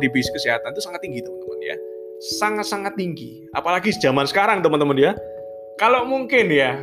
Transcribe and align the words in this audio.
di 0.00 0.08
bisnis 0.12 0.32
kesehatan 0.36 0.72
itu 0.72 0.82
sangat 0.82 1.00
tinggi 1.02 1.20
teman-teman 1.22 1.60
ya 1.62 1.76
sangat-sangat 2.40 2.92
tinggi 2.96 3.44
apalagi 3.52 3.92
zaman 3.96 4.24
sekarang 4.24 4.64
teman-teman 4.64 4.96
ya 4.96 5.12
kalau 5.76 6.08
mungkin 6.08 6.48
ya 6.48 6.80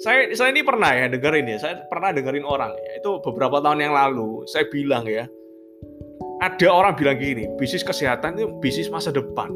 saya 0.00 0.28
saya 0.36 0.52
ini 0.52 0.60
pernah 0.60 0.92
ya 0.92 1.08
dengerin 1.08 1.46
ya 1.48 1.58
saya 1.60 1.74
pernah 1.88 2.12
dengerin 2.12 2.44
orang 2.44 2.72
ya 2.76 3.00
itu 3.00 3.10
beberapa 3.24 3.60
tahun 3.64 3.80
yang 3.84 3.94
lalu 3.96 4.44
saya 4.48 4.68
bilang 4.68 5.08
ya 5.08 5.28
ada 6.44 6.68
orang 6.68 6.92
bilang 6.96 7.16
gini 7.16 7.48
bisnis 7.56 7.84
kesehatan 7.84 8.36
itu 8.36 8.48
bisnis 8.60 8.92
masa 8.92 9.08
depan 9.08 9.48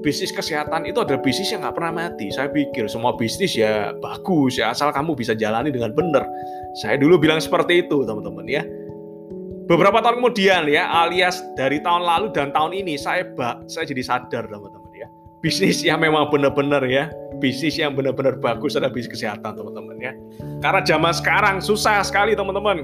bisnis 0.00 0.32
kesehatan 0.32 0.88
itu 0.88 0.98
adalah 0.98 1.20
bisnis 1.20 1.52
yang 1.52 1.62
nggak 1.62 1.76
pernah 1.76 1.92
mati. 1.92 2.32
Saya 2.32 2.48
pikir 2.48 2.88
semua 2.88 3.14
bisnis 3.14 3.52
ya 3.52 3.92
bagus 4.00 4.56
ya 4.56 4.72
asal 4.72 4.90
kamu 4.90 5.14
bisa 5.14 5.36
jalani 5.36 5.68
dengan 5.68 5.92
benar. 5.92 6.24
Saya 6.80 6.96
dulu 6.96 7.20
bilang 7.20 7.38
seperti 7.38 7.86
itu 7.86 8.02
teman-teman 8.08 8.48
ya. 8.48 8.64
Beberapa 9.70 10.02
tahun 10.02 10.18
kemudian 10.18 10.66
ya 10.66 10.90
alias 10.90 11.38
dari 11.54 11.78
tahun 11.78 12.02
lalu 12.02 12.34
dan 12.34 12.50
tahun 12.50 12.74
ini 12.74 12.98
saya 12.98 13.22
bak 13.38 13.70
saya 13.70 13.86
jadi 13.86 14.02
sadar 14.02 14.50
teman-teman 14.50 14.90
ya. 14.90 15.06
Bisnis 15.38 15.86
yang 15.86 16.02
memang 16.02 16.26
benar-benar 16.26 16.82
ya 16.90 17.06
bisnis 17.38 17.78
yang 17.78 17.94
benar-benar 17.94 18.36
bagus 18.42 18.74
adalah 18.74 18.90
bisnis 18.90 19.14
kesehatan 19.14 19.54
teman-teman 19.54 19.96
ya. 20.02 20.12
Karena 20.58 20.82
zaman 20.82 21.14
sekarang 21.14 21.56
susah 21.62 22.02
sekali 22.02 22.34
teman-teman. 22.34 22.82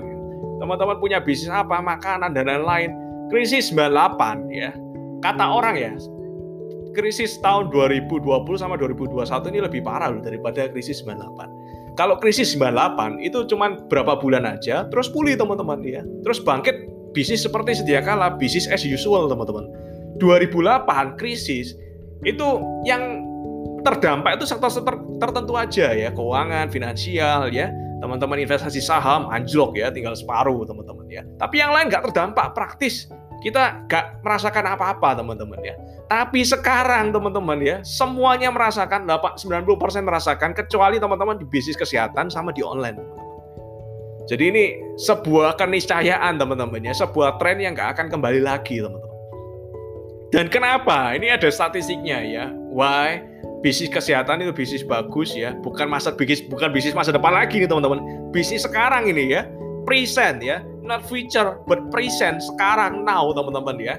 Teman-teman 0.63 0.97
punya 1.03 1.19
bisnis 1.19 1.51
apa, 1.51 1.83
makanan 1.83 2.33
dan 2.33 2.47
lain-lain. 2.47 2.95
Krisis 3.35 3.75
98 3.75 4.47
ya. 4.55 4.71
Kata 5.21 5.43
orang 5.43 5.75
ya, 5.75 5.93
krisis 6.95 7.37
tahun 7.43 7.69
2020 7.75 8.25
sama 8.57 8.79
2021 8.79 9.27
ini 9.53 9.61
lebih 9.61 9.81
parah 9.83 10.15
loh 10.15 10.23
daripada 10.23 10.71
krisis 10.71 11.03
98. 11.03 11.56
Kalau 11.97 12.21
krisis 12.21 12.53
98 12.53 13.25
itu 13.25 13.49
cuma 13.49 13.73
berapa 13.89 14.21
bulan 14.21 14.45
aja, 14.45 14.85
terus 14.93 15.09
pulih 15.09 15.33
teman-teman 15.33 15.81
ya. 15.81 16.05
Terus 16.21 16.45
bangkit 16.45 16.77
bisnis 17.17 17.41
seperti 17.41 17.81
sedia 17.81 18.05
kala, 18.05 18.37
bisnis 18.37 18.69
as 18.69 18.85
usual 18.85 19.33
teman-teman. 19.33 19.65
2008 20.21 21.17
krisis 21.17 21.73
itu 22.21 22.47
yang 22.85 23.25
terdampak 23.81 24.37
itu 24.37 24.45
sektor-sektor 24.45 25.01
tertentu 25.17 25.57
aja 25.57 25.97
ya, 25.97 26.13
keuangan, 26.13 26.69
finansial 26.69 27.49
ya, 27.49 27.73
teman-teman 28.05 28.45
investasi 28.45 28.85
saham 28.85 29.33
anjlok 29.33 29.81
ya, 29.81 29.89
tinggal 29.89 30.13
separuh 30.13 30.69
teman-teman 30.69 31.09
ya. 31.09 31.25
Tapi 31.41 31.65
yang 31.65 31.73
lain 31.73 31.89
nggak 31.89 32.13
terdampak 32.13 32.53
praktis 32.53 33.09
kita 33.45 33.85
gak 33.91 34.25
merasakan 34.25 34.77
apa-apa 34.77 35.21
teman-teman 35.21 35.61
ya. 35.61 35.75
Tapi 36.07 36.47
sekarang 36.47 37.11
teman-teman 37.11 37.59
ya, 37.61 37.77
semuanya 37.83 38.49
merasakan 38.55 39.05
90% 39.07 40.07
merasakan 40.07 40.55
kecuali 40.55 40.97
teman-teman 41.03 41.37
di 41.37 41.45
bisnis 41.45 41.75
kesehatan 41.75 42.31
sama 42.31 42.55
di 42.55 42.63
online. 42.63 42.97
Jadi 44.27 44.45
ini 44.51 44.65
sebuah 44.99 45.55
keniscayaan 45.55 46.39
teman-teman 46.39 46.83
ya, 46.83 46.95
sebuah 46.95 47.39
tren 47.39 47.63
yang 47.63 47.75
gak 47.75 47.99
akan 47.99 48.07
kembali 48.11 48.43
lagi 48.43 48.83
teman-teman. 48.83 49.15
Dan 50.35 50.51
kenapa? 50.51 51.15
Ini 51.15 51.39
ada 51.39 51.47
statistiknya 51.47 52.19
ya. 52.27 52.45
Why? 52.75 53.23
Bisnis 53.63 53.91
kesehatan 53.91 54.43
itu 54.43 54.53
bisnis 54.53 54.83
bagus 54.83 55.33
ya, 55.33 55.55
bukan 55.63 55.89
masa 55.89 56.13
bisnis 56.13 56.45
bukan 56.47 56.71
bisnis 56.71 56.95
masa 56.95 57.11
depan 57.15 57.35
lagi 57.35 57.63
nih 57.63 57.71
teman-teman. 57.71 58.31
Bisnis 58.31 58.67
sekarang 58.67 59.11
ini 59.11 59.33
ya, 59.33 59.47
present 59.87 60.43
ya, 60.43 60.61
not 60.87 61.03
future 61.05 61.59
but 61.67 61.83
present 61.91 62.39
sekarang 62.41 63.03
now 63.03 63.35
teman-teman 63.35 63.77
ya. 63.83 63.95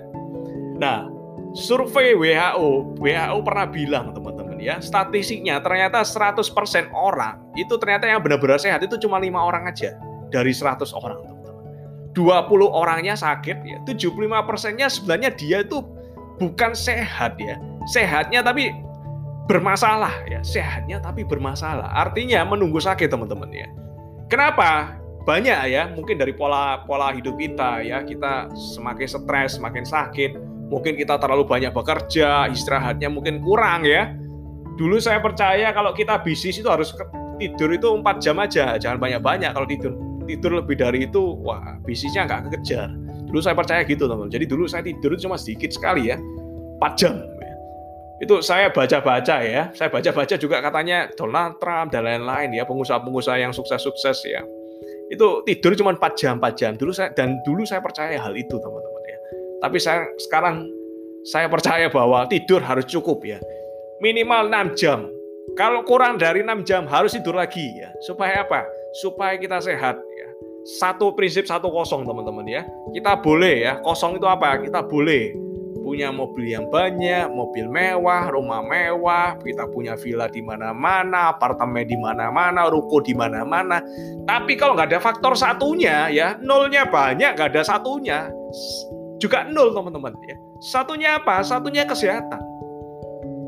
Nah, 0.80 1.12
survei 1.54 2.16
WHO, 2.16 2.98
WHO 2.98 3.38
pernah 3.44 3.68
bilang 3.70 4.06
teman-teman 4.16 4.58
ya, 4.58 4.81
statistiknya 4.81 5.62
ternyata 5.62 6.02
100% 6.02 6.47
orang 6.96 7.38
itu 7.53 7.74
ternyata 7.78 8.09
yang 8.09 8.22
benar-benar 8.24 8.58
sehat 8.58 8.81
itu 8.81 8.97
cuma 9.02 9.22
lima 9.22 9.42
orang 9.44 9.70
aja 9.70 9.94
dari 10.34 10.52
100 10.53 10.90
orang 10.97 11.20
teman-teman. 11.22 11.66
20 12.18 12.66
orangnya 12.66 13.14
sakit 13.14 13.58
ya, 13.62 13.78
75 13.86 14.50
persennya 14.50 14.90
sebenarnya 14.90 15.30
dia 15.38 15.62
itu 15.62 15.86
bukan 16.42 16.74
sehat 16.74 17.38
ya, 17.38 17.62
sehatnya 17.90 18.42
tapi 18.42 18.74
bermasalah 19.46 20.26
ya, 20.28 20.42
sehatnya 20.42 20.97
tapi 21.00 21.24
bermasalah. 21.24 21.88
Artinya 21.94 22.44
menunggu 22.44 22.81
sakit 22.81 23.08
teman-teman 23.08 23.50
ya. 23.53 23.70
Kenapa? 24.28 24.97
Banyak 25.28 25.76
ya 25.76 25.92
mungkin 25.92 26.16
dari 26.16 26.32
pola 26.32 26.88
pola 26.88 27.12
hidup 27.12 27.36
kita 27.36 27.84
ya 27.84 28.00
kita 28.00 28.48
semakin 28.56 29.08
stres 29.12 29.60
semakin 29.60 29.84
sakit 29.84 30.40
mungkin 30.72 30.96
kita 30.96 31.20
terlalu 31.20 31.44
banyak 31.44 31.76
bekerja 31.76 32.48
istirahatnya 32.48 33.12
mungkin 33.12 33.44
kurang 33.44 33.84
ya. 33.84 34.16
Dulu 34.80 35.02
saya 35.04 35.20
percaya 35.20 35.74
kalau 35.76 35.92
kita 35.92 36.22
bisnis 36.24 36.64
itu 36.64 36.70
harus 36.72 36.96
tidur 37.42 37.76
itu 37.76 37.92
empat 37.92 38.24
jam 38.24 38.40
aja 38.40 38.80
jangan 38.80 39.04
banyak-banyak. 39.04 39.52
Kalau 39.52 39.68
tidur 39.68 40.00
tidur 40.24 40.64
lebih 40.64 40.80
dari 40.80 41.12
itu 41.12 41.20
wah 41.44 41.76
bisnisnya 41.84 42.24
nggak 42.24 42.48
kekejar. 42.48 42.88
Dulu 43.28 43.44
saya 43.44 43.56
percaya 43.59 43.84
gitu 43.84 44.08
teman 44.08 44.32
jadi 44.32 44.48
dulu 44.48 44.64
saya 44.64 44.88
tidur 44.88 45.12
cuma 45.20 45.36
sedikit 45.36 45.76
sekali 45.76 46.08
ya 46.08 46.16
4 46.80 47.00
jam. 47.00 47.20
Itu 48.24 48.40
saya 48.40 48.72
baca-baca 48.72 49.44
ya 49.44 49.76
saya 49.76 49.92
baca-baca 49.92 50.40
juga 50.40 50.64
katanya 50.64 51.12
Donald 51.20 51.59
Trump 51.59 51.92
dan 51.92 52.08
lain-lain 52.08 52.56
ya 52.56 52.64
pengusaha-pengusaha 52.64 53.44
yang 53.44 53.52
sukses-sukses 53.52 54.24
ya 54.24 54.40
itu 55.08 55.28
tidur 55.48 55.72
cuma 55.80 55.96
4 55.96 56.20
jam 56.20 56.34
4 56.40 56.60
jam. 56.60 56.72
Dulu 56.76 56.92
saya 56.92 57.10
dan 57.16 57.40
dulu 57.48 57.64
saya 57.64 57.80
percaya 57.80 58.20
hal 58.20 58.34
itu 58.36 58.56
teman-teman 58.60 59.04
ya. 59.08 59.20
Tapi 59.64 59.78
saya 59.80 60.06
sekarang 60.20 60.68
saya 61.28 61.48
percaya 61.48 61.88
bahwa 61.88 62.28
tidur 62.28 62.60
harus 62.60 62.88
cukup 62.88 63.24
ya. 63.24 63.40
Minimal 64.04 64.52
6 64.76 64.80
jam. 64.80 65.08
Kalau 65.56 65.82
kurang 65.88 66.20
dari 66.20 66.44
6 66.44 66.68
jam 66.68 66.84
harus 66.86 67.16
tidur 67.16 67.40
lagi 67.40 67.80
ya. 67.80 67.90
Supaya 68.04 68.44
apa? 68.44 68.68
Supaya 69.00 69.40
kita 69.40 69.64
sehat 69.64 69.96
ya. 69.96 70.30
Satu 70.68 71.16
prinsip 71.16 71.48
satu 71.48 71.72
kosong 71.72 72.04
teman-teman 72.04 72.44
ya. 72.44 72.62
Kita 72.92 73.16
boleh 73.24 73.64
ya. 73.64 73.80
Kosong 73.80 74.20
itu 74.20 74.28
apa? 74.28 74.59
Kita 74.59 74.84
boleh 74.84 75.47
punya 75.88 76.12
mobil 76.12 76.52
yang 76.52 76.68
banyak, 76.68 77.31
mobil 77.31 77.72
mewah, 77.72 78.28
rumah 78.28 78.59
mewah, 78.59 79.40
kita 79.40 79.64
punya 79.72 79.96
villa 79.96 80.28
di 80.28 80.44
mana-mana, 80.44 81.31
apartemen 81.31 81.88
di 81.88 81.96
mana-mana, 81.96 82.68
ruko 82.68 83.00
di 83.00 83.16
mana-mana. 83.16 83.80
Tapi 84.28 84.59
kalau 84.59 84.76
nggak 84.76 84.92
ada 84.92 85.00
faktor 85.00 85.31
satunya, 85.40 86.12
ya 86.12 86.36
nolnya 86.44 86.92
banyak, 86.92 87.40
nggak 87.40 87.56
ada 87.56 87.64
satunya, 87.64 88.28
juga 89.16 89.47
nol 89.47 89.72
teman-teman. 89.72 90.12
Ya. 90.28 90.36
Satunya 90.59 91.09
apa? 91.24 91.40
Satunya 91.40 91.88
kesehatan. 91.88 92.44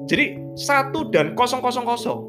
Jadi 0.08 0.40
satu 0.56 1.12
dan 1.12 1.36
kosong 1.36 1.60
kosong 1.60 1.84
kosong. 1.84 2.24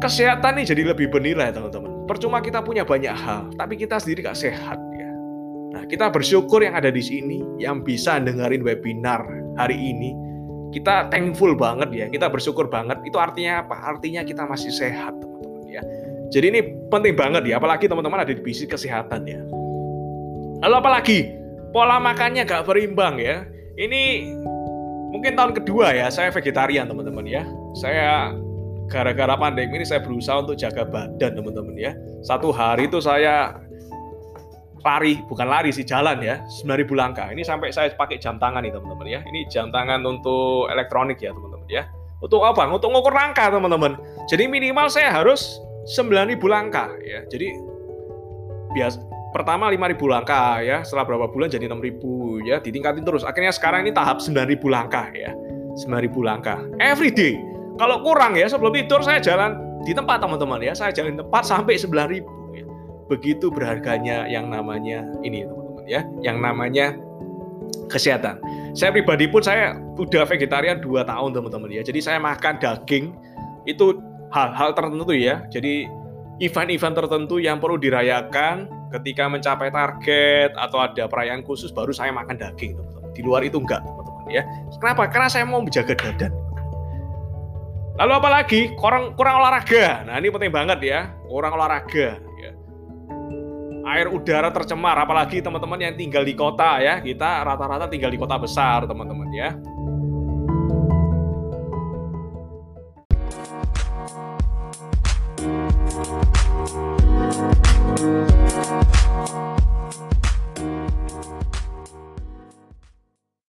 Kesehatan 0.00 0.56
ini 0.56 0.64
jadi 0.64 0.82
lebih 0.88 1.12
bernilai 1.12 1.52
teman-teman. 1.52 2.08
Percuma 2.08 2.40
kita 2.40 2.64
punya 2.64 2.80
banyak 2.88 3.12
hal, 3.12 3.52
tapi 3.60 3.76
kita 3.76 4.00
sendiri 4.00 4.24
nggak 4.24 4.40
sehat 4.40 4.78
Nah, 5.76 5.84
kita 5.84 6.08
bersyukur 6.08 6.64
yang 6.64 6.72
ada 6.72 6.88
di 6.88 7.04
sini, 7.04 7.44
yang 7.60 7.84
bisa 7.84 8.16
dengerin 8.16 8.64
webinar 8.64 9.20
hari 9.60 9.76
ini. 9.76 10.16
Kita 10.72 11.12
thankful 11.12 11.52
banget 11.52 11.92
ya, 11.92 12.08
kita 12.08 12.32
bersyukur 12.32 12.72
banget. 12.72 12.96
Itu 13.04 13.20
artinya 13.20 13.60
apa? 13.60 13.76
Artinya 13.92 14.24
kita 14.24 14.48
masih 14.48 14.72
sehat, 14.72 15.12
teman-teman 15.20 15.68
ya. 15.68 15.84
Jadi 16.32 16.46
ini 16.48 16.60
penting 16.88 17.12
banget 17.12 17.44
ya, 17.44 17.60
apalagi 17.60 17.92
teman-teman 17.92 18.24
ada 18.24 18.32
di 18.32 18.40
bisnis 18.40 18.72
kesehatan 18.72 19.28
ya. 19.28 19.44
Lalu 20.64 20.74
apalagi 20.80 21.18
pola 21.76 22.00
makannya 22.00 22.48
gak 22.48 22.64
berimbang 22.64 23.20
ya. 23.20 23.44
Ini 23.76 24.32
mungkin 25.12 25.36
tahun 25.36 25.52
kedua 25.60 25.92
ya, 25.92 26.08
saya 26.08 26.32
vegetarian 26.32 26.88
teman-teman 26.88 27.28
ya. 27.28 27.44
Saya 27.76 28.32
gara-gara 28.88 29.36
pandemi 29.36 29.76
ini 29.76 29.84
saya 29.84 30.00
berusaha 30.00 30.40
untuk 30.40 30.56
jaga 30.56 30.88
badan 30.88 31.36
teman-teman 31.36 31.76
ya. 31.76 31.92
Satu 32.24 32.48
hari 32.48 32.88
itu 32.88 32.96
saya 33.04 33.60
lari, 34.84 35.20
bukan 35.24 35.46
lari 35.48 35.70
sih 35.72 35.86
jalan 35.86 36.20
ya, 36.20 36.42
9000 36.64 36.92
langkah. 36.96 37.26
Ini 37.32 37.42
sampai 37.42 37.72
saya 37.72 37.92
pakai 37.94 38.20
jam 38.20 38.36
tangan 38.36 38.64
nih 38.64 38.72
teman-teman 38.74 39.06
ya. 39.08 39.20
Ini 39.24 39.48
jam 39.48 39.72
tangan 39.72 40.02
untuk 40.04 40.68
elektronik 40.68 41.18
ya 41.20 41.32
teman-teman 41.32 41.68
ya. 41.68 41.88
Untuk 42.20 42.42
apa? 42.44 42.64
Untuk 42.68 42.92
ngukur 42.92 43.12
langkah 43.12 43.52
teman-teman. 43.52 43.96
Jadi 44.26 44.48
minimal 44.48 44.88
saya 44.88 45.12
harus 45.12 45.60
9000 45.86 46.40
langkah 46.48 46.90
ya. 47.04 47.22
Jadi 47.28 47.52
biasa 48.74 48.98
pertama 49.32 49.68
5000 49.68 50.08
langkah 50.08 50.60
ya, 50.64 50.80
setelah 50.80 51.04
berapa 51.04 51.26
bulan 51.28 51.52
jadi 51.52 51.68
6000 51.68 52.48
ya, 52.48 52.56
ditingkatin 52.60 53.04
terus. 53.04 53.22
Akhirnya 53.22 53.52
sekarang 53.52 53.84
ini 53.84 53.92
tahap 53.92 54.18
9000 54.18 54.66
langkah 54.66 55.06
ya. 55.12 55.32
9000 55.76 56.24
langkah 56.24 56.58
every 56.80 57.12
day. 57.12 57.36
Kalau 57.76 58.00
kurang 58.00 58.32
ya 58.32 58.48
sebelum 58.48 58.72
tidur 58.72 59.04
saya 59.04 59.20
jalan 59.20 59.60
di 59.84 59.92
tempat 59.92 60.24
teman-teman 60.24 60.64
ya, 60.64 60.72
saya 60.72 60.88
jalan 60.88 61.14
di 61.14 61.20
tempat 61.20 61.44
sampai 61.44 61.76
9000 61.76 62.24
begitu 63.06 63.50
berharganya 63.50 64.26
yang 64.26 64.50
namanya 64.50 65.06
ini 65.22 65.46
teman-teman 65.46 65.86
ya, 65.86 66.02
yang 66.22 66.42
namanya 66.42 66.98
kesehatan. 67.86 68.42
Saya 68.74 68.92
pribadi 68.92 69.30
pun 69.30 69.40
saya 69.40 69.78
udah 69.96 70.26
vegetarian 70.26 70.82
2 70.82 71.06
tahun 71.06 71.30
teman-teman 71.32 71.70
ya. 71.70 71.82
Jadi 71.86 72.00
saya 72.02 72.18
makan 72.18 72.58
daging 72.58 73.14
itu 73.64 73.98
hal-hal 74.34 74.74
tertentu 74.74 75.14
ya. 75.14 75.42
Jadi 75.48 75.86
event-event 76.42 76.94
tertentu 76.94 77.40
yang 77.40 77.62
perlu 77.62 77.80
dirayakan 77.80 78.68
ketika 78.92 79.26
mencapai 79.26 79.72
target 79.72 80.52
atau 80.54 80.78
ada 80.84 81.08
perayaan 81.08 81.42
khusus 81.42 81.72
baru 81.72 81.90
saya 81.94 82.12
makan 82.12 82.36
daging 82.36 82.76
teman-teman. 82.76 83.10
Di 83.14 83.22
luar 83.24 83.42
itu 83.46 83.62
enggak 83.62 83.80
teman-teman 83.86 84.24
ya. 84.28 84.42
Kenapa? 84.76 85.08
Karena 85.08 85.28
saya 85.30 85.46
mau 85.48 85.62
menjaga 85.62 85.94
badan. 85.96 86.34
Lalu 87.96 88.12
apalagi 88.12 88.60
kurang 88.76 89.16
kurang 89.16 89.40
olahraga. 89.40 90.04
Nah 90.04 90.20
ini 90.20 90.28
penting 90.28 90.52
banget 90.52 90.84
ya, 90.84 91.08
kurang 91.24 91.56
olahraga 91.56 92.25
air 93.86 94.10
udara 94.10 94.50
tercemar 94.50 94.98
apalagi 94.98 95.38
teman-teman 95.38 95.78
yang 95.78 95.94
tinggal 95.94 96.26
di 96.26 96.34
kota 96.34 96.82
ya. 96.82 96.98
Kita 96.98 97.46
rata-rata 97.46 97.86
tinggal 97.86 98.10
di 98.10 98.18
kota 98.18 98.36
besar 98.36 98.84
teman-teman 98.90 99.30
ya. 99.30 99.50